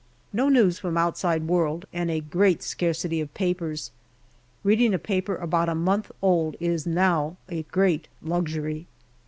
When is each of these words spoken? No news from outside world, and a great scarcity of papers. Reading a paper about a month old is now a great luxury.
No 0.33 0.49
news 0.49 0.79
from 0.79 0.97
outside 0.97 1.45
world, 1.47 1.85
and 1.93 2.09
a 2.09 2.21
great 2.21 2.63
scarcity 2.63 3.21
of 3.21 3.31
papers. 3.35 3.91
Reading 4.63 4.95
a 4.95 4.97
paper 4.97 5.35
about 5.35 5.69
a 5.69 5.75
month 5.75 6.11
old 6.23 6.55
is 6.59 6.87
now 6.87 7.37
a 7.49 7.61
great 7.69 8.07
luxury. 8.19 8.87